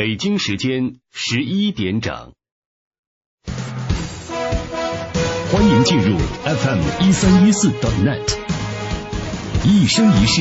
[0.00, 2.32] 北京时间十一点整。
[5.52, 8.34] 欢迎进入 FM 一三一四 .net，
[9.62, 10.40] 一生一世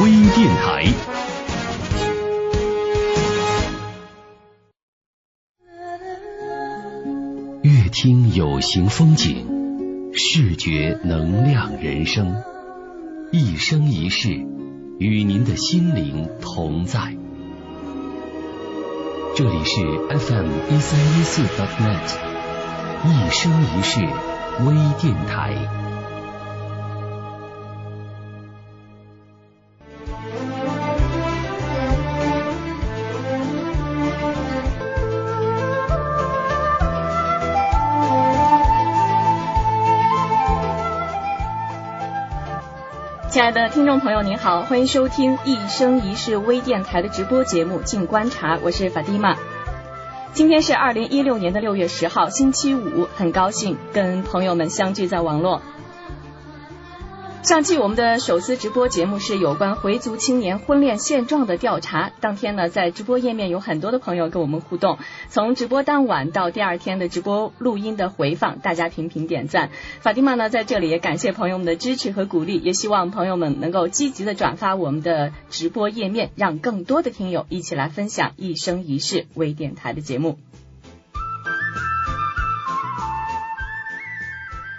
[0.00, 0.84] 微电台。
[7.64, 12.40] 乐听有形风景，视觉能量人生，
[13.32, 14.28] 一生一世
[15.00, 17.16] 与您的心灵同在。
[19.34, 22.18] 这里是 FM 一三一四 dot .net，
[23.06, 24.00] 一生一世
[24.66, 25.81] 微电台。
[43.32, 49.34] 亲爱的听众朋友，您好，欢迎收听一生一世微电台的直播节目《静观察》，我是法蒂玛。
[50.34, 55.62] 今天是二零一六年的六月十号，星期五，很高兴跟朋友们相聚在网络。
[57.42, 62.12] 上期我们的首次直播节目是有关回族青年婚恋现状的调查。
[62.20, 64.98] 当天呢，在直播页面有很多的朋友跟我们互动，
[65.28, 69.70] 从直播当晚到第二天的直播录音的回放，大家频频点赞。
[70.00, 80.38] 法蒂玛呢，在这里也感谢朋友们的支持和鼓励，也希望朋友们能够积极的转发我们的直播页面，让更多的听友一起来分享一生一世微电台的节目。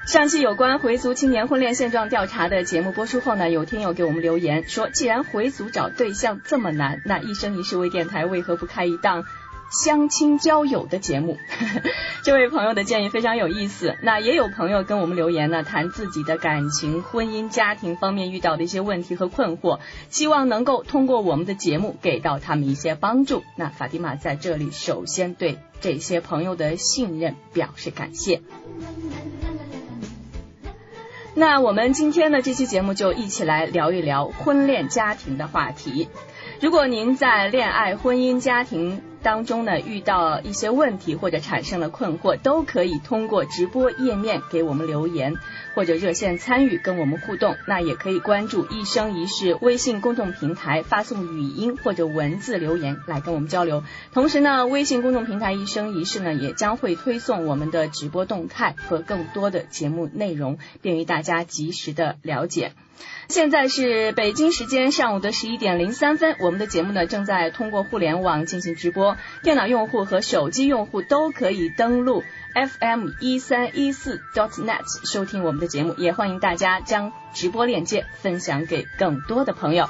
[0.06, 9.24] 上期有关回族青年婚恋现状调查的节目播出后呢，有听友给我们留言说，既然回族找对象这么难，那一生一世微电台为何不开一档
[9.72, 11.38] 相亲交友的节目？
[12.24, 13.96] 这位朋友的建议非常有意思。
[14.04, 23.42] 那也有朋友跟我们留言呢，谈自己的感情、婚姻、家庭方面遇到的一些问题和困惑，希望能够通过我们的节目给到他们一些帮助。
[23.56, 28.41] 那法蒂玛在这里首先对这些朋友的信任表示感谢。
[31.36, 36.08] 那我们今天的这期节目就一起来聊一聊婚恋家庭的话题。
[36.62, 45.34] 如果您在恋爱、婚姻、家庭当中呢遇到一些问题或者产生了困惑，都可以通过直播页面给我们留言。
[45.73, 53.84] 或者热线参与跟我们互动，那也可以关注“一生一世”微信公众平台，发送语音或者文字留言来跟我们交流。
[54.13, 62.73] 同时呢，微信公众平台“一生一世”呢也将会推送我们的直播动态和更多的节目内容，便于大家及时的了解。
[63.28, 72.23] 现在是北京时间上午的十一点零三分，我们的节目呢正在通过互联网进行直播，电脑用户和手机用户都可以登录。
[72.53, 79.88] FM 一三一四 .dot.net 收听我们的节目，也欢迎大家将直播链接分享给更多的朋友。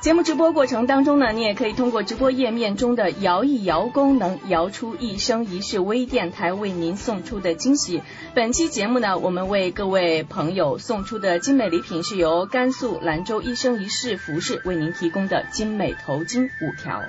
[0.00, 8.02] 节目直播过程当中呢，你也可以通过直播页面中的摇一摇功能，摇出一生一世微电台为您送出的惊喜。
[8.34, 17.00] 本期节目呢，我们为各位朋友送出的精美礼品是由甘肃兰州一生一世服饰为您提供的精美头巾五条。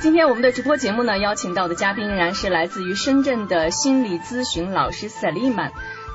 [0.00, 5.72] 今天我们的直播节目呢，邀请到的嘉宾仍然是来自于深圳的心理咨询老师赛利曼。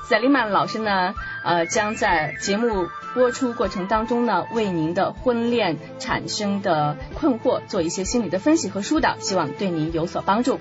[0.08, 1.14] 赛利曼老师呢，
[1.44, 10.58] 呃，将在节目播出过程当中呢，为您的婚恋产生的困惑做一些心理的分析和疏导，希望对您有所帮助。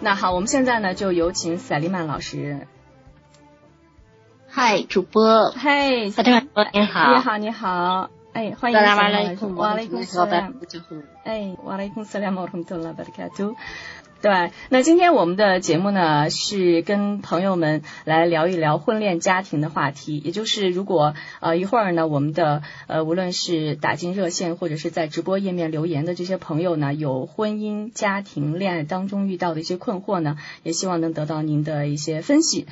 [0.00, 2.66] 那好，我们现在呢，就有请赛利曼老师。
[4.56, 5.50] 嗨，主播。
[5.50, 7.12] 嗨，大家好，你好。
[7.12, 8.10] 你好，你好。
[8.32, 8.78] 哎，欢迎。
[8.78, 10.54] 大家晚来空，瓦雷空斯兰。
[11.24, 13.56] 哎，瓦雷公斯兰，莫通特拉巴的卡图。
[14.22, 20.18] 对，那今天我们的节目呢，是跟朋友们来聊一聊婚恋家庭的话题。
[20.24, 32.66] 也就是如果呃一会儿呢，我们的呃无论是打进热线或者是在直播页面留言的这些朋友呢，有婚姻家庭恋爱当中遇到的一些困惑呢，也希望能得到您的一些分析。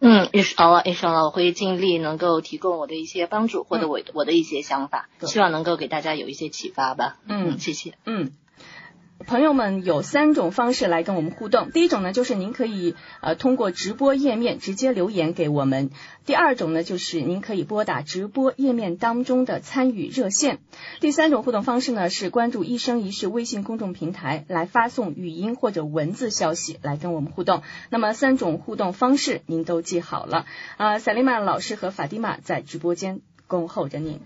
[0.00, 7.18] 嗯，也是哦，也是了，我会尽力能够提供我的一些帮助，或者我我的一些想法，希望能够给大家有一些启发吧。
[7.28, 7.94] 嗯，谢谢。
[8.06, 8.32] 嗯。
[9.26, 11.70] 朋友们有三种方式来跟我们互动。
[11.70, 15.90] 第一种呢，就是您可以呃通过直播页面直接留言给我们；
[16.24, 20.56] 第二种呢，就是您可以拨打直播页面当中的参与热线；
[21.00, 27.62] 第三种互动方式呢，是关注“一生一世”微信公众平台来发送语音或者文字消息来跟我们互动。
[27.90, 30.46] 那么三种互动方式您都记好了
[30.76, 34.18] 啊，萨利曼老师和法蒂玛在直播间恭候着您。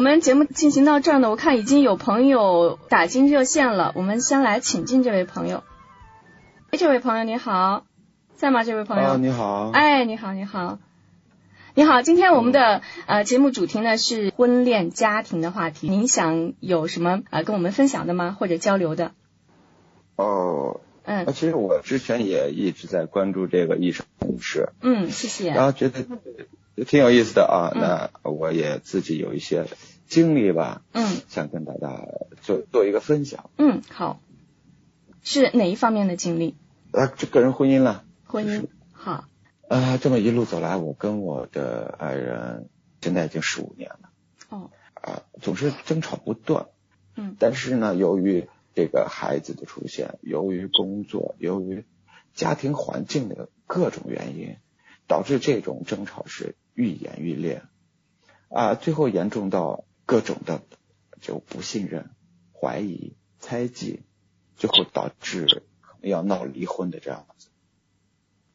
[0.00, 5.62] 们节目进行到这儿呢，我看已经有朋友打进热线了，我们先来请进这位朋友。
[6.70, 7.84] 哎，这位朋友你好，
[8.34, 8.64] 在吗？
[8.64, 9.70] 这位朋友，啊，你好。
[9.70, 10.80] 哎，你好，你好，
[11.74, 12.02] 你好。
[12.02, 18.36] 今天我们的呃节目主题呢是婚恋家庭的话题，您想有什么呃跟我们分享的吗？
[18.36, 19.12] 或者交流的？
[20.16, 25.50] 哦，嗯，其实我之前也一直在关注这个一生一世，嗯，谢谢。
[25.50, 26.04] 然后觉得
[26.86, 29.66] 挺有意思的啊，那我也自己有一些
[30.08, 32.04] 经历吧，嗯，想跟大家
[32.42, 33.50] 做做一个分享。
[33.58, 34.20] 嗯，好，
[35.22, 36.56] 是哪一方面的经历？
[36.90, 38.04] 啊，这个人婚姻了。
[38.24, 39.26] 婚姻好。
[39.68, 42.68] 啊，这么一路走来，我跟我的爱人
[43.00, 44.10] 现在已经十五年了。
[44.48, 44.70] 哦。
[44.94, 46.66] 啊，总是争吵不断。
[47.14, 47.36] 嗯。
[47.38, 51.84] 但是呢，由于这个孩子的出现，由于工作，由于
[52.34, 54.56] 家庭环境的各种原因，
[55.06, 57.62] 导致这种争吵是愈演愈烈。
[58.48, 60.62] 啊，最后严重到各种的
[61.20, 62.10] 就不信任、
[62.52, 64.02] 怀疑、猜忌，
[64.56, 65.62] 最后导致。
[66.06, 67.48] 要闹离婚的这样子，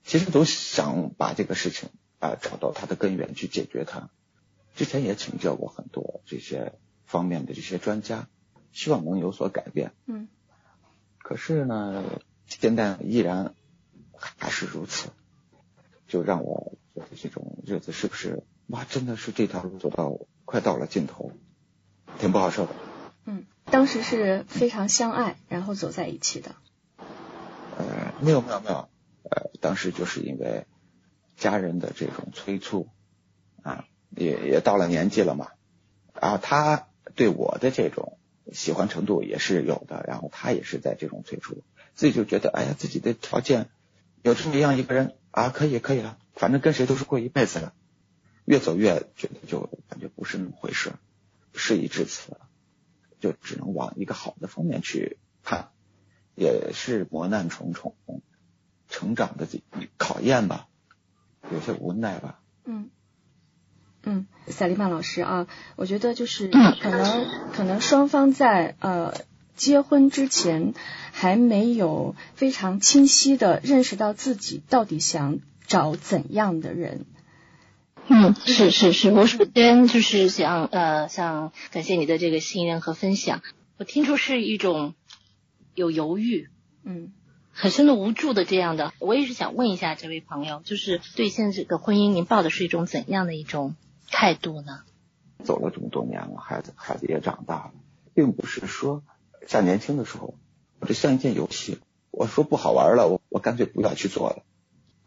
[0.03, 1.89] 其实都想把这个事情
[2.19, 4.11] 啊找到它的根源去解决它。
[4.75, 6.73] 之前也请教过很多这些
[7.05, 8.29] 方面的这些专家，
[8.71, 9.93] 希望能有所改变。
[10.05, 10.29] 嗯。
[11.17, 13.55] 可是呢，现在依然
[14.15, 15.09] 还是如此，
[16.07, 21.31] 就让我觉得这种日子是不是哇，真的是这条路走到快到了尽头，
[22.17, 22.71] 挺不好受的。
[23.25, 26.55] 嗯，当时是非常相爱，然后走在一起的。
[27.77, 28.89] 呃，没有没有没有，
[29.29, 30.65] 呃，当时就是因为
[31.37, 32.87] 家人的这种催促
[33.61, 35.49] 啊，也也到了年纪了嘛，
[36.19, 38.17] 然后他对我的这种
[38.51, 41.63] 喜欢程度也是有的，然后他也是在这种催促，
[41.93, 43.69] 自己就觉得哎呀，自己的条件
[44.23, 47.73] 有这么样一个人啊，可以可以了，反正跟谁都是过一辈子了，
[48.45, 50.93] 越走越觉得就感觉不是那么回事，
[51.53, 52.37] 事已至此，
[53.19, 55.71] 就只能往一个好的方面去看。
[56.35, 57.97] 也是磨难重重，
[58.87, 59.45] 成长的
[59.97, 60.69] 考验吧，
[61.51, 62.39] 有些无奈吧。
[62.63, 62.89] 嗯
[64.03, 69.13] 嗯，萨利曼老师啊，我觉得就是可能可能双方在呃
[69.57, 70.73] 结婚之前
[71.11, 75.39] 还没有非常清晰的认识到自己到底想
[75.69, 77.05] 找怎样的人。
[78.09, 83.41] 嗯，是是是，我首先就是想呃想感谢你的这个信任和分享，
[83.77, 84.95] 我听出是一种。
[85.75, 86.49] 有犹豫，
[86.83, 87.13] 嗯，
[87.53, 93.75] 很深的无助的这样的，我也是想问一下这位朋友，就是对现在这个婚姻，您抱的是一种怎样的一种
[94.09, 94.81] 态度呢？
[95.41, 97.71] 走了这么多年了，孩子孩子也长大了，
[98.13, 99.03] 并不是说
[99.47, 100.35] 像年轻的时候，
[100.81, 101.77] 我就像一件游戏，
[102.11, 104.43] 我说不好玩了，我我干脆不要去做了。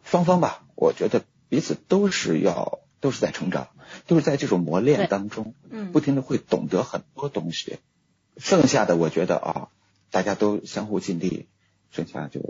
[0.04, 3.68] 双方吧，我觉得彼此都是要都是在成长，
[4.06, 7.78] 都是在这种磨练当中，嗯，不停的会懂得很多东西。
[8.36, 9.68] 剩下的我觉得啊。
[10.12, 11.48] 大家都相互尽力，
[11.90, 12.42] 剩下就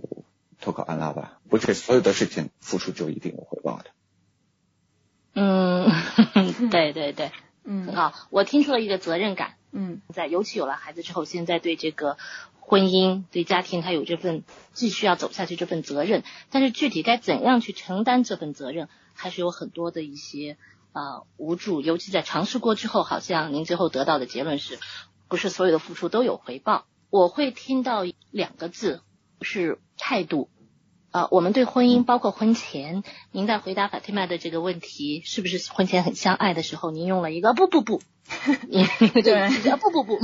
[0.60, 1.38] 投靠安拉吧。
[1.48, 3.84] 不是所有的事情付出就一定有回报的。
[5.34, 5.88] 嗯，
[6.70, 7.30] 对 对对，
[7.62, 8.12] 嗯，很好。
[8.30, 9.54] 我听出了一个责任感。
[9.70, 12.18] 嗯，在尤其有了孩子之后，现在对这个
[12.64, 16.22] 婚姻、对家庭，他有这份继续要走下去这份责任。
[16.50, 20.56] 但是具体该怎样去承担这份责任，还是有很多的一些
[20.92, 21.80] 啊无助。
[21.80, 24.78] 尤其在尝试过之后，好像您最后得到的结论是，
[25.28, 26.86] 不是所有的付出都有回报。
[27.10, 29.02] 我会听到两个字，
[29.42, 30.48] 是态度。
[31.10, 33.02] 啊，我们对婚姻，包括婚前，
[33.32, 38.00] 您在回答法蒂玛的这个问题，是不是婚前很相爱的时候，您用了一个不不不，
[38.66, 38.86] 您
[39.22, 40.18] 对，不不不，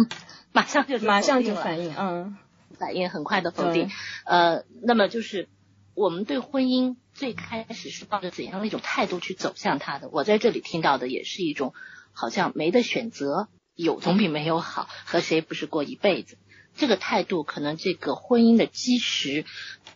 [0.52, 2.36] 马上就马上就反应，嗯，
[2.78, 3.90] 反应很快的否定。
[4.24, 5.48] 呃，那么就是
[5.94, 10.08] 我们对婚姻最开始是抱着怎样的一种态度去走向它的？
[10.10, 11.74] 我在这里听到的也是一种，
[12.12, 16.36] 好像没得选择，有总比没有好，和谁不是过一辈子？
[16.76, 19.44] 这个态度可能这个婚姻的基石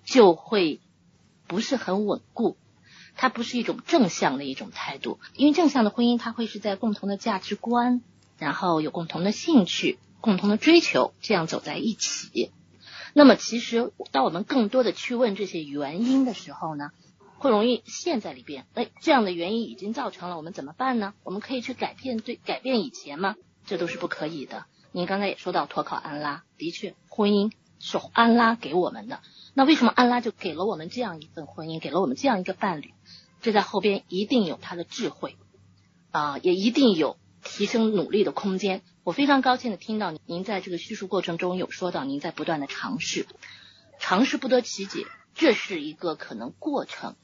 [0.05, 0.81] 就会
[1.47, 2.57] 不是很稳固，
[3.15, 8.03] 它不是一种正向的一种态度，因为正向的婚姻它会是在共同的价值观，
[8.37, 12.53] 然后有共同的兴趣、共同的追求，这样走在一起。
[13.13, 16.93] 那么其实当我们更多的去问这些原因的时候呢，
[17.37, 18.65] 会容易陷在里边。
[18.73, 21.13] 哎，这样的原因已经造成了，我们怎么办呢？
[21.25, 23.35] 我们可以去改变对改变以前吗？
[23.67, 24.65] 这都是不可以的。
[24.93, 27.51] 您刚才也说到托靠安拉，的确，婚姻
[27.81, 29.21] 是安拉给我们的。
[29.55, 32.95] 那为什么安拉就给了我们这样一份婚姻，给了我们这样一个伴侣？
[33.41, 35.37] 这在后边一定有他的智慧
[36.13, 38.83] 啊，也一定有提升努力的空间。
[39.05, 43.27] 我非常高兴的听到您在这个叙述过程中有说到，您在不断的尝试，
[43.99, 47.17] 尝试不得其解，这是一个可能过程。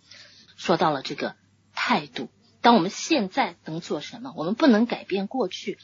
[0.56, 1.36] 说到了这个
[1.72, 2.28] 态度，
[2.60, 4.32] 当我们现在能做什么？
[4.36, 5.78] 我们不能改变过去。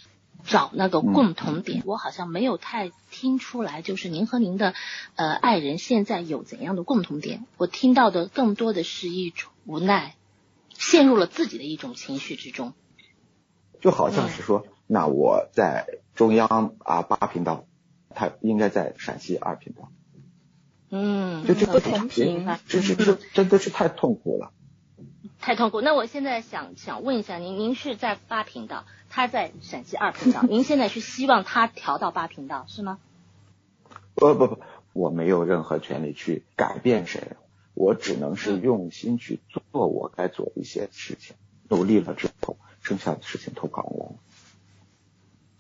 [0.47, 1.83] 找那个共同点。
[1.87, 4.75] 我好像没有太听出来，就是您和您的
[5.15, 7.47] 呃爱人现在有怎样的共同点？
[7.57, 10.17] 我听到的更多的是一种无奈，
[10.77, 12.75] 陷入了自己的一种情绪之中。
[13.81, 17.67] 就好像是说，那我在中央啊八频道，
[18.11, 19.91] 他应该在陕西二频道。
[20.91, 24.53] 嗯，就这不同频，这是这真的是太痛苦了。
[25.41, 25.81] 太痛苦。
[25.81, 32.99] 那我现在想想问一下您，您是在八频道，他在陕西二频道， 您现在是希望他调到八频道是吗？
[34.15, 34.61] 不不不，
[34.93, 37.33] 我没有任何权利去改变谁，
[37.75, 41.35] 我只能是用心去做我该做的一些事情，
[41.69, 44.15] 努力了之后，剩下的事情投靠我。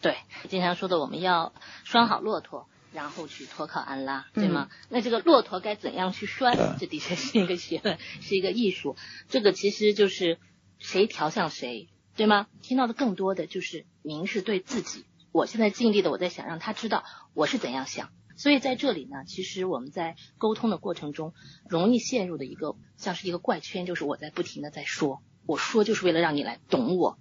[0.05, 0.19] 对，
[0.51, 2.69] 经常说的我们要拴好骆驼。
[2.93, 4.69] 然后去托靠安拉，对吗？
[4.91, 6.77] 那这个骆驼该怎样去拴？
[6.79, 8.97] 这的确是一个学问，是一个艺术。
[9.29, 10.39] 这个其实就是
[10.79, 12.47] 谁调向谁，对吗？
[12.61, 15.07] 听到的更多的就是您是对自己。
[15.33, 18.11] 我现在尽力的，我在想让他知道我是怎样想。
[18.37, 21.33] 所以在这里呢，其实我们在沟通的过程中，
[21.67, 27.19] 容易陷入的一个像是一个怪圈，就是我在不停的在说，我说就是为了让你来懂我。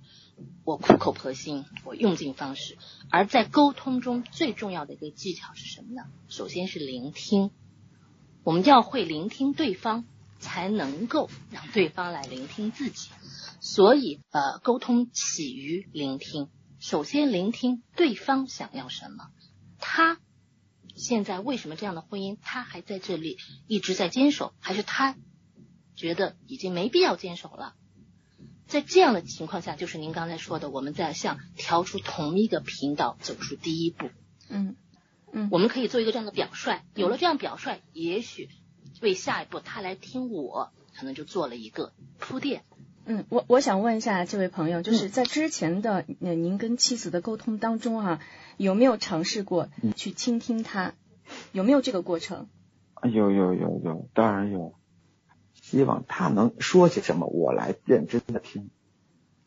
[0.65, 2.77] 我苦口婆心，我用尽方式。
[3.09, 6.03] 而在沟通中最重要的一个技巧是什么呢？
[6.27, 7.51] 首先是聆听，
[8.43, 10.05] 我们要会聆听对方，
[10.39, 13.09] 才能够让对方来聆听自己。
[13.59, 16.49] 所以，呃，沟通起于聆听。
[16.79, 19.29] 首先聆听对方想要什么，
[19.79, 20.19] 他
[20.95, 25.15] 现在为什么这样的婚姻他还在这里一直在坚守，还是他
[25.95, 27.73] 觉得已经没必要坚守了？
[28.73, 34.09] 在这样的情况下，就是您刚才说的，我们在向调出同一个频道走出第一步。
[34.49, 34.75] 嗯
[35.31, 38.49] 嗯，我们可以做一个这样的表率，有了这样表率，也许
[38.99, 42.63] 为下一步他来听我，可能就做了一个铺垫。
[43.05, 48.21] 嗯，我我想问一下这位朋友，就是在之前的您跟妻子的沟通当中啊，
[48.57, 50.95] 有没有尝试过去倾听他？
[51.51, 52.47] 有没有这个过程？
[53.03, 54.73] 有有有有，当然有。
[55.73, 58.69] 希望他能说些什么，我来认真的听，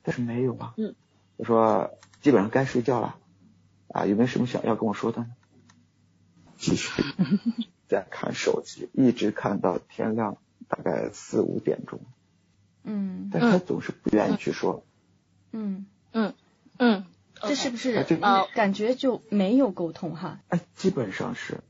[0.03, 0.75] 但是没有啊。
[0.77, 0.97] 嗯，
[1.37, 3.17] 我说基本上该睡觉了
[3.87, 5.29] 啊，有没有什么想要跟我说的呢？
[6.57, 7.05] 继 续
[7.87, 12.01] 在看手机，一直看到天亮，大概四五点钟。
[12.83, 14.85] 嗯，但是他总是不愿意去说。
[15.53, 16.35] 嗯嗯
[16.77, 17.05] 嗯，
[17.41, 20.41] 这是不是呃感觉就没有沟通哈？
[20.49, 21.61] 哎，基本上是。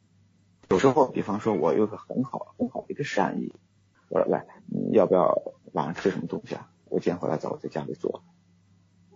[0.71, 3.53] 有时候，比方说我有个很好很好的一个善意。
[4.09, 6.69] 我说来，你要不要晚上吃什么东西啊？
[6.89, 8.23] 我今天回来早，我在家里做。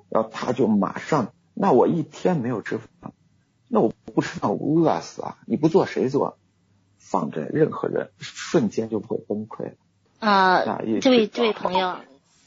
[0.09, 3.13] 然后他就马上，那我一天没有吃饭，
[3.69, 5.39] 那我不吃饭我饿死啊！
[5.47, 6.39] 你不做谁做？
[6.99, 9.75] 放着任何人瞬间就会崩溃。
[10.19, 10.65] 啊，
[11.01, 11.97] 这位这位朋友，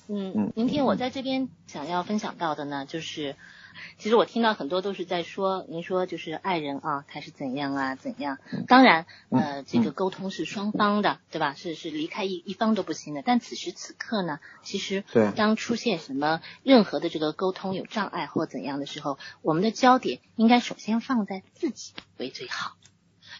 [0.07, 3.35] 嗯，您听我在这边想要分享到的呢，就是。
[3.97, 8.37] 其实我听到很多都是在说，您说就是爱人啊，他是怎样啊，怎样？
[8.67, 11.53] 当然，呃，这个沟通是双方的，对吧？
[11.55, 13.21] 是是离开一一方都不行的。
[13.25, 15.03] 但此时此刻呢，其实
[15.35, 22.73] 当出现什么任何的这个沟通有障碍或怎样的时候，我们的焦点应该首先放在自己为最好，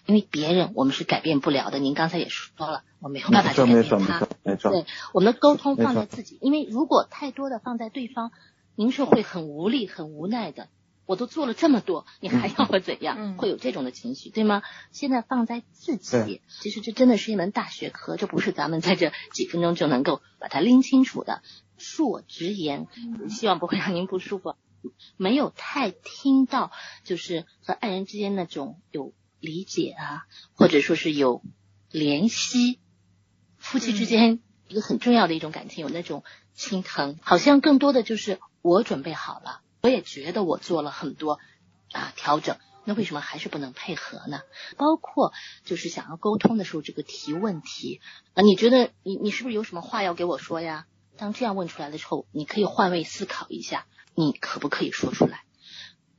[0.06, 1.80] 因为别人我们是改变不了的。
[1.80, 4.28] 您刚才也说了，我没有办法去改变他。
[4.70, 8.32] 对，我们的沟通放在自己，因为如果太多的放在对方。
[8.76, 10.70] 您是会很无力、很无奈的。
[11.06, 13.36] 我都做了这么多，你还要我怎样？
[13.36, 14.64] 会有这种的情绪，对吗？
[14.94, 21.44] 现在放在自己，其实这真的是一门大学科，这不是咱们在这几分钟就能够把它拎清楚的。
[21.78, 22.88] 恕我直言，
[23.30, 24.56] 希望不会让您不舒服。
[25.18, 26.72] 没有太听到，
[27.04, 31.44] 就是和爱人之间那种有理解啊，或者说是有
[31.92, 32.80] 怜惜，
[33.58, 34.40] 夫妻之间
[34.70, 38.40] 一个很重要的一种感情，有那种心疼，好像更多的就是。
[38.64, 41.40] 我准备好了，我也觉得我做了很多
[41.92, 44.42] 啊调整，那为什么还是不能配合呢？
[44.78, 45.34] 包括
[45.66, 48.00] 就是想要沟通的时候，这个提问题
[48.34, 50.88] 啊，你觉得你你是不是有什么话要给我说呀？
[51.18, 55.44] 当这样问出来的时候，你可以换位思考一下，你可不可以说出来？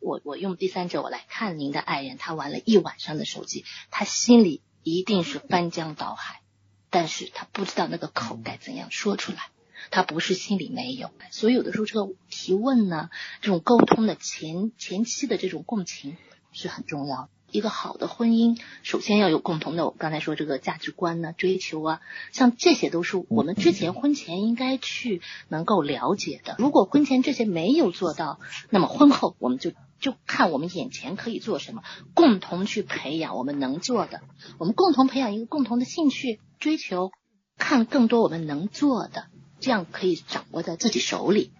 [0.00, 6.42] 我我用第三者我来看您的爱人，他玩了一晚上的手机，他心里一定是翻江倒海，
[6.90, 9.48] 但是他不知道那个口该怎样说出来。
[9.90, 13.10] 他不是心里没有，所以有的时候这个提问呢，
[13.40, 16.16] 这种沟通的前前期的这种共情
[16.52, 17.28] 是很重要。
[17.50, 22.00] 一个好的婚姻，首先要有共同的，我刚才说这个价值观呢、追求啊，
[22.32, 26.56] 像这些都是我们之前婚前应该去能够了解的。
[26.58, 34.22] 如果婚前这些没有做到，那么婚后我们就就看我们眼前可以做什么，共同去培养我们能做的，
[34.58, 37.12] 我们共同培养一个共同的兴趣追求，
[37.56, 39.26] 看更多我们能做的。
[39.64, 41.50] 这样可以掌握在自己手里，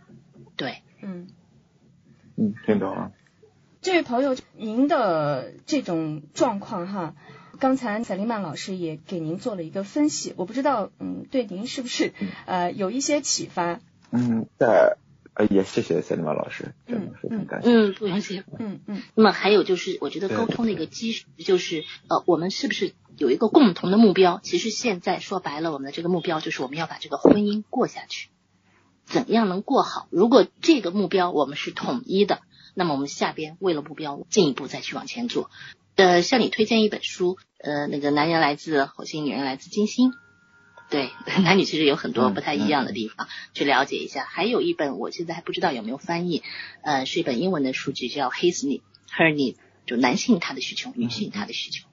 [0.57, 1.29] 对，嗯，
[2.37, 3.13] 嗯，听懂了。
[3.81, 7.15] 这位朋友，您的这种状况哈，
[7.59, 12.13] 刚才赛琳曼老师也给您做了一个分析，我不知道，嗯，对您是不是
[12.45, 13.81] 呃有一些启发？
[14.11, 14.99] 嗯，在
[15.35, 17.69] 呃也谢谢赛琳曼老师，真的非常感谢。
[17.69, 18.45] 嗯，不用谢。
[18.59, 19.03] 嗯嗯。
[19.15, 24.41] 那么还有就是，我觉得沟通的一个基石就是，呃，我们是不是有一个共同的目标？
[24.43, 28.29] 其实现在说白了，我们的这个目标就是我们要把这个婚姻过下去，
[29.05, 30.07] 怎样能过好？
[30.11, 32.41] 如果这个目标我们是统一的。
[32.77, 35.49] 那么我们下边为了目标进一步再去往前做，
[35.95, 40.13] 呃，向你推荐一本书，呃，那个男人来自火星，女人来自金星，
[40.91, 41.11] 对，
[41.43, 44.25] 男女其实有很多不太一样的地方，去了解一下。
[44.25, 46.43] 还有一本我现在还不知道有没有翻译，
[46.83, 48.83] 呃，是一本英文的书籍，叫 His Need
[49.17, 51.87] Her Need，就男性他的需求，女性他的需求，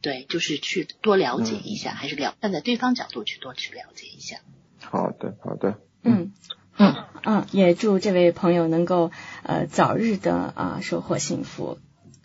[0.00, 4.38] 对，就是去多了解一下，还是了站在对方角度去多去了解一下。
[4.80, 6.32] 好的，好的，嗯。
[6.80, 9.10] 嗯嗯，也祝这位朋友能够
[9.42, 11.80] 呃早日的啊收获幸福。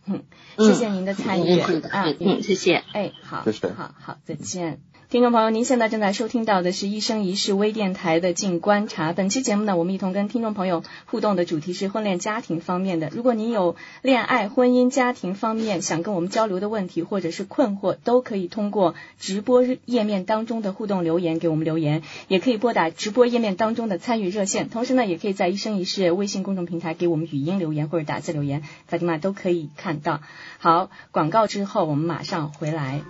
[0.06, 0.26] 嗯，
[0.60, 2.84] 谢谢您的参与啊，嗯，谢谢。
[2.94, 4.93] 哎，好，谢谢，好好，再见。
[5.14, 9.14] 听众朋友，您现在正在收听到的是一生一世微电台的静观察。
[9.14, 13.12] 本期节目呢，我们一同跟听众朋友互动的主题是婚恋家庭方面的。
[13.14, 24.68] 如果您有恋爱、婚姻、家庭方面想跟我们交流的问题或者是困惑，都可以通过直播页面当中的互动留言给我们留言，也可以拨打直播页面当中的参与热线。
[24.72, 30.22] 同时呢，也可以在一生一世微信公众平台给我们语音留言或者打字留言，法蒂玛都可以看到。
[30.58, 33.02] 好，广告之后我们马上回来。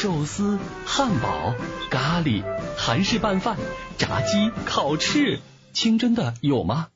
[0.00, 1.56] 寿司、汉堡、
[1.90, 2.44] 咖喱、
[2.76, 3.56] 韩式拌饭、
[3.98, 5.40] 炸鸡、烤翅，
[5.72, 6.86] 清真的有吗？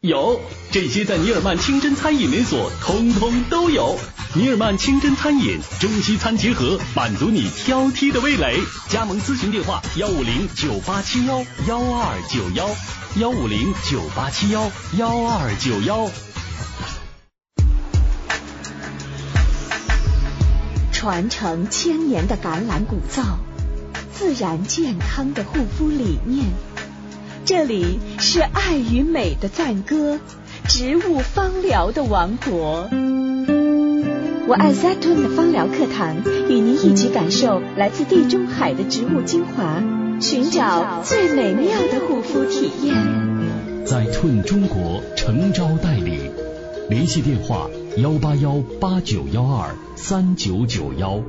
[0.00, 0.40] 有，
[0.72, 3.96] 这些在尼尔曼清真餐饮连锁通通都有。
[4.34, 8.58] 尼尔曼清真餐饮，中西餐结合，满足你挑剔的味蕾。
[8.88, 12.68] 加盟咨询电话：幺五零九八七幺幺二九幺，
[13.20, 16.10] 幺五零九八七幺幺二九幺。
[20.98, 23.38] 传承千年的橄榄古皂，
[24.10, 26.46] 自然健康的护肤理念。
[27.44, 30.18] 这里是爱与美的赞歌，
[30.66, 32.88] 植物芳疗的王国。
[34.48, 36.16] 我爱 Zatun 的芳疗课堂，
[36.48, 39.80] 与您一起感受来自地中海的植物精华，
[40.20, 42.96] 寻找最美妙的护肤体验。
[43.86, 46.32] 在 Tun 中国诚招代理，
[46.90, 47.70] 联系电话。
[48.00, 51.20] 幺八幺八九幺二三九九幺，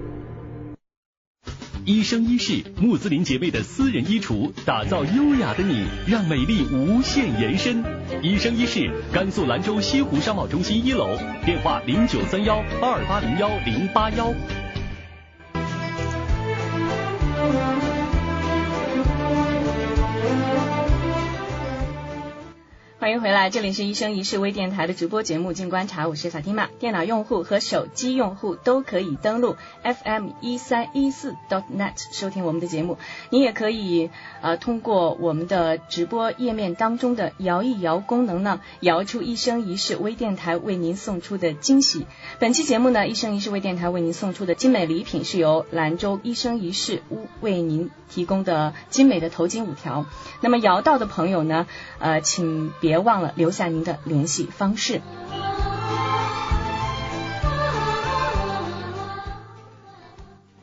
[1.84, 7.84] 一生一世穆斯林姐妹的私人衣橱，打造优雅的你，让美丽无限延伸。
[8.22, 11.08] 一生一世，甘肃兰州西湖商贸中心一楼，
[11.44, 14.32] 电话零九三幺二八零幺零八幺。
[23.10, 26.68] 欢迎回来，这里是一生一世微电台的直播节目《静观察》，我是法蒂玛。
[26.78, 33.00] 电脑用户和手机用户都可以登录 FM 一三一四 dot net 收听我们的节目。
[33.32, 34.12] 你也可以
[34.44, 42.06] 呃通过我们的直播页面当中的摇一摇功能呢，摇出一生一世微电台为您送出的惊喜。
[42.38, 50.06] 本期节目呢，一生一世微电台为您送出的精美礼品是由兰州一生一世屋为您提供的精美的头巾五条。
[50.42, 51.66] 那么摇到的朋友呢，
[51.98, 52.99] 呃，请别。
[53.02, 55.02] 忘了留下您的联系方式。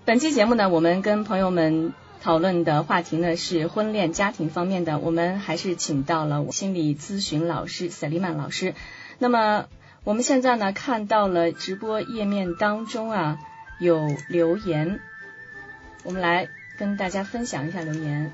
[0.05, 8.75] 本期节目呢，我们跟朋友们讨论的话题呢是婚恋家庭方面的，我们还是请到了心理咨询老师赛利曼老师。
[9.19, 9.67] 那么
[10.05, 13.39] 我们现在呢看到了直播页面当中啊
[13.81, 15.01] 有留言，
[16.05, 18.33] 我们来跟大家分享一下留言。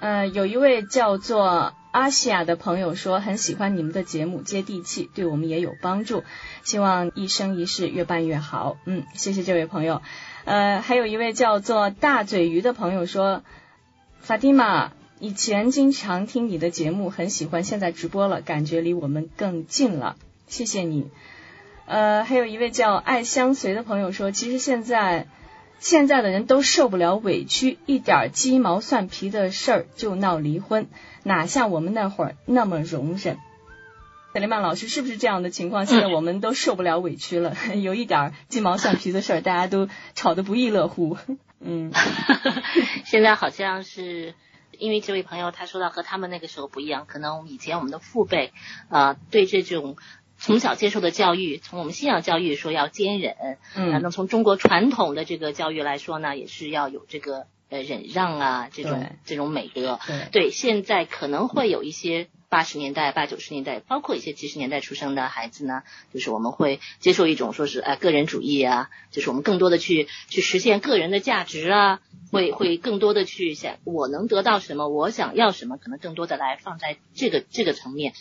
[0.00, 1.72] 呃，有一位叫做。
[1.92, 6.24] 阿西亚的朋友说很喜欢你们的节目，接地气，对我们也有帮助。
[6.64, 8.78] 希望一生一世越办越好。
[8.86, 10.00] 嗯，谢谢这位朋友。
[10.44, 13.44] 呃，还有一位叫做大嘴鱼的朋友说，
[14.20, 20.16] 法蒂玛以前经常听你的节目，很喜欢，现在直播了，感觉离我们更近了。
[20.48, 21.10] 谢谢你。
[21.84, 25.26] 呃，还有一位叫爱相随的朋友说，其实现在
[25.82, 30.86] 现在的人都受不了委屈，一点鸡毛蒜皮的事儿就闹离婚。
[31.24, 33.36] 哪像我们那会儿那么容忍？
[34.32, 35.84] 德雷曼老师是不是这样的情况？
[35.84, 41.18] 现在我们都受不了委屈了， 有一点鸡毛蒜皮的事儿，大家都吵得不亦乐乎。
[41.58, 41.92] 嗯，
[43.04, 44.34] 现在好像是
[44.78, 48.52] 因为这位朋友他说到和他们那个时候不一样，可能以前我们的父辈
[48.88, 49.96] 啊对这种
[50.42, 57.46] 从小接受的教育，从我们信仰教育说要坚忍，嗯，那从中国传统的这个教育来说呢，也是要有这个。
[57.72, 59.98] 呃忍让啊这种这种美德。
[60.06, 78.12] 对对，现在可能会有一些八十年代、八九十年代，包括一些七十年代出生的孩子呢，就是我们会接受一种说是呃个人主义啊，就是我们更多的去去实现个人的价值啊，会会更多的去想我能得到什么，我想要什么，可能更多的来放在这个这个层面。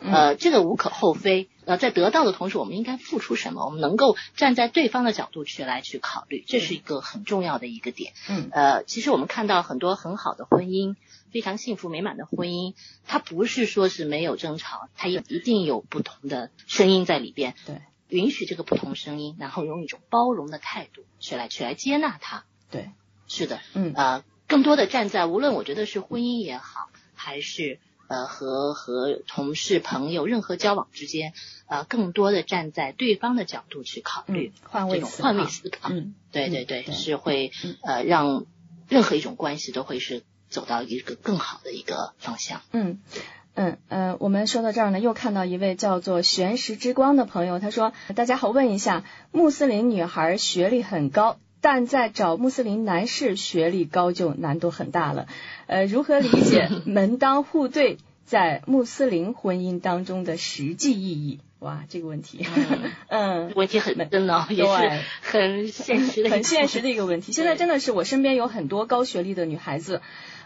[0.00, 1.48] 呃，这个无可厚非。
[1.64, 3.64] 呃，在得到的同时，我们应该付出什么？
[3.64, 8.12] 我们能够站在对方的角度去来去考虑，这是一个很重要的一个点。
[8.28, 10.94] 嗯呃，其实我们看到很多很好的婚姻，
[11.32, 12.74] 非常幸福美满的婚姻，
[13.06, 17.54] 它不是说是没有争吵，它也一定有不同的声音在里边。
[17.64, 22.44] 对，允许这个不同声音，然后用一种包容的态度去来去来接纳它。
[22.70, 22.90] 对，
[23.28, 31.34] 是的，嗯呃，更多的站在无论我觉得是婚姻也好，还是呃和和同事朋友任何交往之间，
[31.66, 35.90] 呃，更多的站在对方的角度去考虑嗯，换这种位换位思考。
[35.92, 38.44] 嗯对对对，对是会嗯呃让
[38.88, 42.62] 任何一种关系都会是走到一个更好的一个方向。
[42.72, 43.00] 嗯。
[43.60, 55.26] 嗯呃，我们说到这儿呢，又看到一位叫做玄石之光的朋友，他说：“大家好，问一下，穆斯林女孩学历很高，但在找穆斯林男士学历高就难度很大了。
[55.66, 62.46] 呃，如何理解门当户对在穆斯林婚姻当中的实际意义？”哇，这个问题，
[63.08, 67.32] 嗯， 问题很真的，也对是很现实的，很现实的一个问题。
[67.32, 70.00] 现在真的是我身边有很多高学历的女孩子，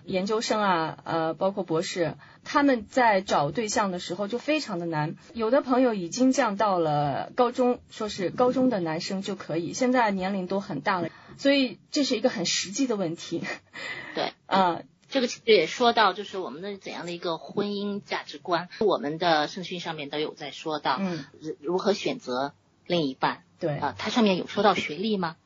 [0.05, 5.17] 研究生啊，呃，包括博士，他们在找对象的时候就非常的难。
[5.35, 13.45] 有的朋友已经降到了高中，说是高中的男生就可以，现在年龄都很大了，所以这是一个很实际的问题。
[14.15, 14.81] 对，啊、
[15.13, 22.55] 这个其实也说到，就是我们的怎样的一个婚姻价值观，我们的圣训上面都有在说到，嗯，如如何选择
[22.87, 23.45] 另一半。
[23.61, 23.77] 对。
[23.79, 25.37] 啊、它上面有说到学历吗？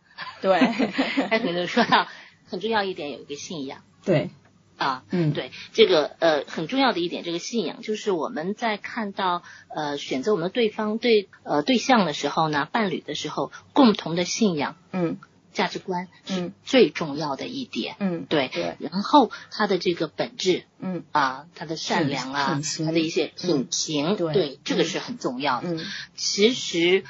[0.40, 0.60] 对。
[1.28, 2.06] 它可能说到
[2.46, 3.82] 很重要一点有一个信仰。
[4.04, 4.30] 对，
[4.76, 9.42] 啊，嗯，对这个呃很重要的一点，这个信仰就是我们在看到
[9.74, 15.18] 呃选择我们的对方对呃对象的时候呢，伴侣的时候，共同的信仰嗯
[15.56, 17.96] 价值观是嗯最重要的一点。
[17.98, 25.72] 嗯对，对，然后他的这个本质嗯啊，他的善良啊他的一些品行，对这个嗯是很重要的。
[25.72, 27.04] 嗯其实，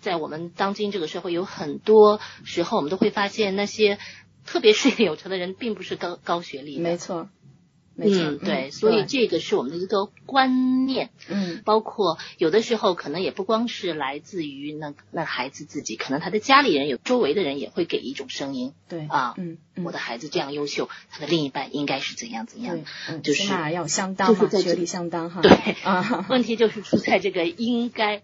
[0.00, 3.98] 在我们当今这个社会，有很多时候我们都会发现，那些
[4.44, 6.78] 特别事业有成的人，并不是高高学历。
[6.78, 7.30] 没错，
[8.00, 11.60] 没错，嗯，对，所以这个是我们的一个观念，嗯。
[11.64, 18.72] 包括有的时候可能也不光是来自于那那孩子自己，可能他的家里人有周围的人也会给一种声音。
[18.88, 19.84] 对啊，嗯嗯。
[19.84, 25.50] 我的孩子这样优秀，他的另一半应该是怎样怎样。，嗯，就是起码要相当嘛，就是在这学历相当哈，对
[25.84, 28.22] 啊，问题就是出在这个应该，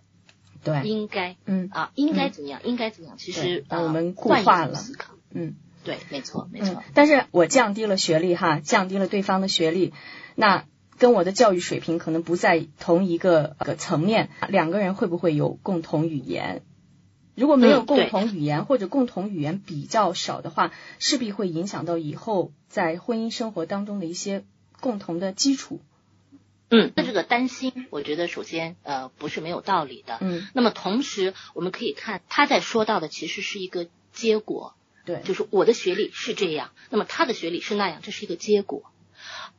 [0.64, 1.68] 对，应该嗯。
[1.72, 4.74] 啊，应该怎么样，应该怎么样，其实我们固化了。
[4.74, 5.54] 思考，嗯
[5.86, 9.94] 对，没错，没嗯错，，但是我降低了学历哈，降低了对方的学历，
[10.34, 10.64] 那
[10.98, 16.62] 跟我的教育水平可能不在同一个个层面，两个人会不会有共同语言？
[17.36, 24.42] 如果没有共同语言、或者共同语言比较少的话，势必会影响到以后在婚姻生活当中的一些
[24.80, 25.80] 共同的基础。
[26.68, 30.18] 嗯，那这个担心，我觉得首先呃不是没有道理的。
[30.20, 34.74] 嗯，那么同时，我们可以看他在说到的其实是一个结果，
[35.06, 38.82] 对，就是我的学历是这样，那么他的学历是那样，这是一个结果。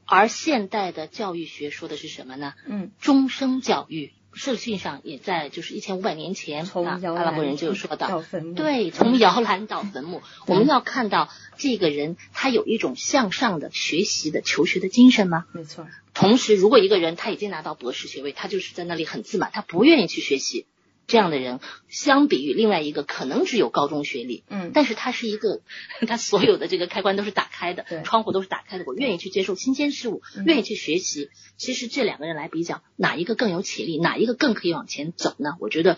[0.06, 2.54] 而现代的教育学说的是什么呢？
[2.68, 8.22] 嗯终生教育，社训上也在就是一千五百年前，啊阿拉伯人就有说到，
[8.56, 15.46] 对，从摇篮到坟墓， 我们要看到这个人他有一种向上的学习的求学的精神吗？
[15.52, 20.68] 没错，同时，如果一个人他已经拿到博士学位，他就是在那里很自满，他不愿意去学习，
[21.08, 25.62] 这样的人，相比于另外一个可能只有高中学历，嗯但是他是一个，
[26.06, 31.30] 他所有的这个开关都是打开的对，窗户都是打开的，我愿意去接受新鲜事物，嗯愿意去学习。
[31.56, 35.52] 其实这两个人来比较，哪一个更有潜力，哪一个更可以往前走呢？
[35.62, 35.98] 我觉得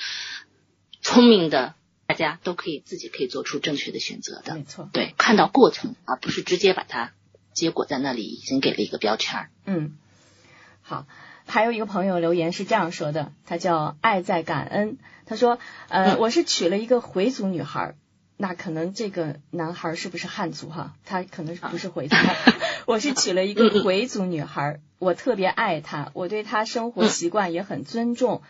[1.02, 1.74] 聪明的
[2.06, 4.54] 大家都可以自己可以做出正确的选择的。
[4.56, 7.14] 没错，对，看到过程，而不是直接把它
[7.54, 9.50] 结果在那里已经给了一个标签儿。
[9.66, 9.98] 嗯，
[10.84, 11.08] 好。
[11.50, 14.98] 还有一个朋友留言是这样说的，他叫爱在感恩。
[15.26, 15.60] 他说
[15.90, 17.96] ：“呃，嗯我是娶了一个回族女孩儿，
[18.38, 20.94] 那可能这个男孩儿是不是汉族哈？
[21.06, 22.16] 他可能是不是回族？
[22.88, 28.42] 我是娶了一个回族女孩儿，我特别爱她，我对她生活习惯也很尊重。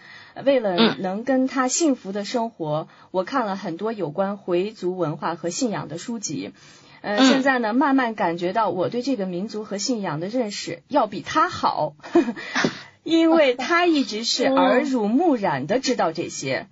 [0.46, 6.54] 为了嗯能跟她幸福的生活，我看了很多有关回族文化和信仰的书籍。”
[7.02, 11.94] 呃，嗯现在呢，慢慢感觉到我对这个民族和信仰的认识要比她好，
[13.10, 16.68] 因为他一直是耳濡目染的知道这些。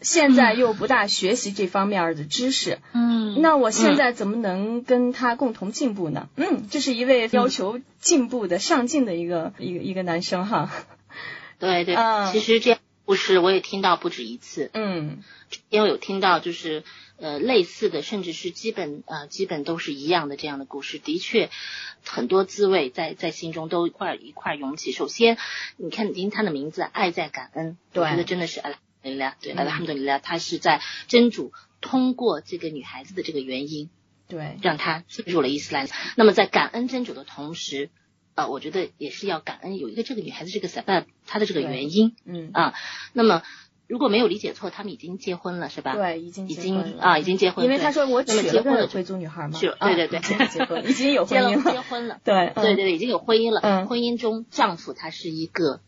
[0.00, 6.28] 现在又不大学习这方面的知识，嗯，那我现在怎么能跟他共同进步呢？
[6.36, 10.70] 嗯，这是一位要求进步的、上进的一个一个一个男生哈。
[11.58, 15.22] 对对，嗯其实这样故事我也听到不止一次，嗯。
[15.70, 16.82] 因为有听到就是
[17.16, 21.48] 呃类似的，甚至是基本呃基本都是一样的这样的故事，的确
[22.04, 24.90] 很多滋味在在心中都一块儿一块儿涌起。
[24.90, 25.38] 首先，
[25.76, 28.02] 你看听他的名字“爱在感恩”，对。
[28.02, 29.56] 我觉得真的是阿拉哈姆对嗯。
[29.58, 33.90] 阿拉哈姆杜里拉，他是在真主通过这个女孩子的这个原因，
[34.26, 35.88] 对，让她进入了伊斯兰。
[36.16, 37.90] 那么在感恩真主的同时，
[38.34, 42.16] 呃，我觉得也是要感恩有一个这个女孩子这个 sabab 她的这个原因。
[42.24, 42.74] 嗯啊，
[43.12, 43.42] 那么
[43.86, 47.64] 如果没有理解错，他们已经结婚了，是吧？，对，已经已结婚了经啊，已经结婚。
[47.64, 53.60] 因为对他说我娶结婚了了个回族女孩嘛，是啊对对对已经结婚，已经有婚姻了，结婚了，对对对对，已经有婚姻了。
[53.62, 55.80] 嗯婚姻中丈夫他是一个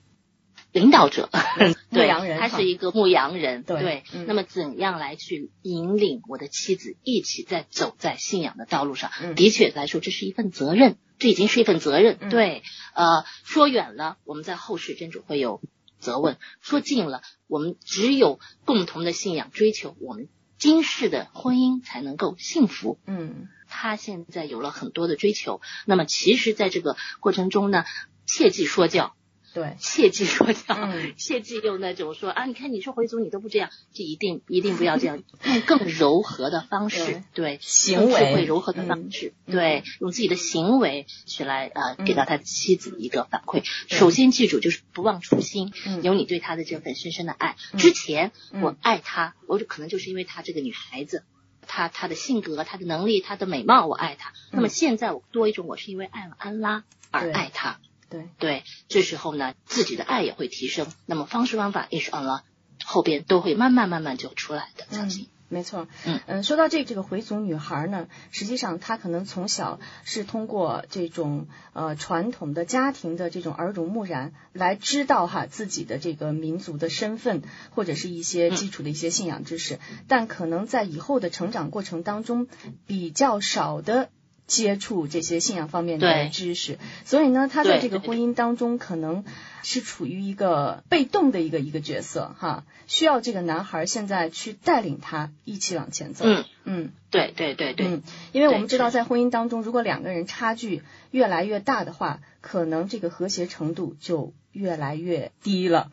[0.76, 4.26] 领导者，牧 对羊人他是一个牧羊人，对嗯。
[4.26, 9.10] 那么怎样来去引领我的妻子一起在走在信仰的道路上？
[9.22, 9.34] 嗯。
[9.34, 12.18] 的确来说，这是一份责任，这已经是一份责任。
[12.20, 12.28] 嗯。
[12.28, 12.62] 对，
[12.94, 15.62] 呃，说远了，我们在后世真主会有
[15.98, 22.98] 责问；说近了，我们只有共同的信仰追求，我们今世的婚姻才能够幸福。
[23.06, 23.48] 嗯。
[23.68, 27.84] 他现在有了很多的追求，那么其实在这个过程中呢，
[28.26, 29.14] 切忌说教，
[29.54, 31.14] 对，切忌说教，嗯。
[31.16, 39.52] 切忌用那种说啊，你看你说回族你都不这样，这一定一定不要这样，用更柔和的方式，对，行为会柔和的方式，嗯。
[39.54, 42.04] 对，用自己的行为去来呃嗯。
[42.04, 43.62] 给到他妻子一个反馈。
[43.88, 46.02] 首先记住就是不忘初心，嗯。
[46.02, 47.56] 有你对他的这份深深的爱。
[47.72, 47.78] 嗯。
[47.78, 48.62] 之前嗯。
[48.62, 51.24] 我爱他，我可能就是因为她这个女孩子。
[51.68, 54.32] 她她的性格、她的能力、她的美貌，我爱她。
[54.52, 57.80] 那么现在我多一种，我是因为爱了安拉而爱她。
[58.08, 60.86] 对，对，这时候呢，自己的爱也会提升。
[61.06, 62.42] 那么方式方法，也是 Allah
[62.84, 65.28] 后边都会慢慢慢慢就出来的，相信。
[65.48, 65.86] 没错，
[66.26, 82.48] 嗯说到这这个回族女孩呢，实际上她可能从小是通过这种呃传统的家庭的这种耳濡目染来知道哈自己的这个民族的身份或者是一些基础的一些信仰知识，但可能在以后的成长过程当中
[82.88, 84.10] 比较少的。
[84.46, 89.24] 接触这些信仰方面的知识，所以呢，他在这个婚姻当中可能
[89.62, 96.24] 是处于一个被动的一个一个角色哈，需要这个男孩现在去带领他一起往前走。
[96.26, 96.92] 嗯，嗯。
[97.10, 105.90] 对对对对，嗯，因为我们知道在婚姻当中，如果两个人差距越来越大的话，可能这个和谐程度就越来越低了。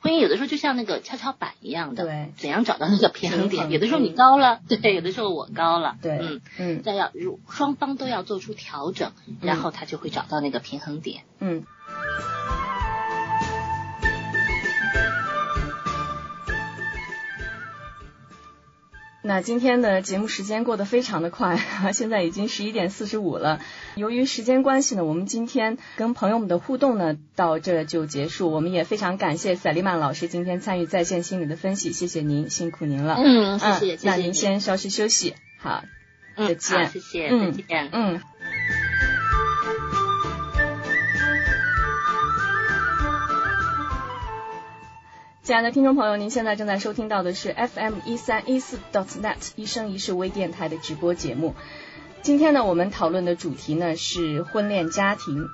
[0.00, 3.70] 婚姻有的时候就像那个跷跷板一样的，对怎样找到那个平衡点？
[3.70, 11.22] 有的时候你高了，对，有的时候我高了，对嗯，嗯再要如双方都要做出调整，然后他就会找到那个平衡点。
[11.38, 11.64] 嗯。
[19.30, 21.56] 那今天的节目时间过得非常的快，
[21.94, 23.60] 现在已经十一点四十五了。
[23.94, 28.50] 由于时间关系呢，我们今天跟朋友们的互动呢到这就结束。
[28.50, 33.14] 我们也非常感谢赛利曼老师今天参与在线心理的分析，谢谢您，辛苦您了。
[33.24, 34.34] 嗯，谢谢，谢那您。
[34.34, 35.84] 先稍事休息，好，
[36.36, 37.88] 嗯，再见好谢谢，嗯再见。
[37.92, 38.20] 嗯。
[45.50, 51.56] 亲爱的听众朋友，您现在正在收听到的是 FM 一三一四 dot net 一生一世微电台的直播节目。
[52.22, 55.48] 今天呢，我们讨论的主题呢是婚恋家庭。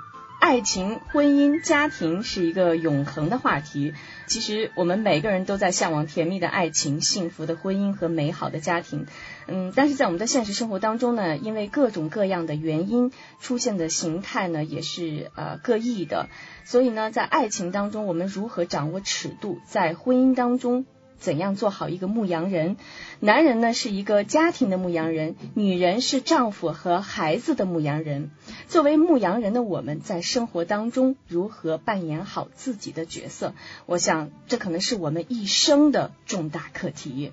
[0.47, 3.95] 爱情、婚姻、家庭是一个永恒的话题。
[4.29, 9.07] 其实我们每个人都在向往甜蜜的爱情、幸福的婚姻和美好的家庭。
[9.49, 16.29] 嗯，但是在我们的现实生活当中呢，因为各种各样的原因，出现的形态呢也是呃各异的。
[16.65, 19.59] 所以呢，在爱情当中，我们如何掌握尺度？
[19.67, 20.87] 在婚姻当中。
[21.19, 22.77] 怎样做好一个牧羊人？
[23.21, 28.31] 男人呢是一个家庭的牧羊人，女人是丈夫和孩子的牧羊人。
[28.69, 33.55] 作为牧羊人的我们，在生活当中如何扮演好自己的角色？
[33.87, 37.33] 我想，这可能是我们一生的重大课题。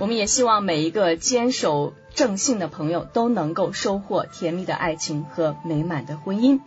[0.00, 6.60] 我们也希望每一个坚守正信的朋友都能够收获甜蜜的爱情和美满的婚姻。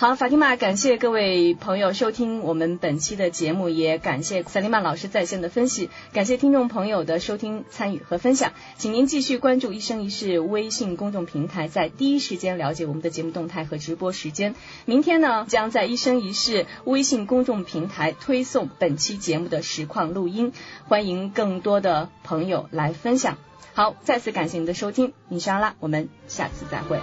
[0.00, 8.54] 好，法蒂玛，感谢各位朋友收听我们本期的节目，也感谢萨利曼老师在线的分析，感谢听众朋友的收听、参与和分享。
[8.78, 14.54] 请您继续关注“一生一世”微信公众平台，在第一时间了解我们的节目动态和直播时间。
[14.86, 20.54] 明天呢，将在“一生一世”微信公众平台推送本期节目的实况录音，
[20.88, 23.36] 欢迎更多的朋友来分享。
[23.74, 26.98] 好，再次感谢您的收听，你是阿拉，我们下次再会。